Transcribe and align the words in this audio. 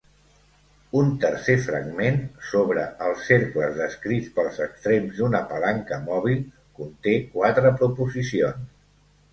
Un 1.01 1.11
tercer 1.25 1.55
fragment, 1.65 2.17
sobre 2.53 2.85
els 3.09 3.27
cercles 3.33 3.77
descrits 3.83 4.33
pels 4.41 4.59
extrems 4.67 5.15
d'una 5.21 5.43
palanca 5.53 6.03
mòbil, 6.11 6.43
conté 6.83 7.17
quatre 7.37 7.77
proposicions. 7.85 8.69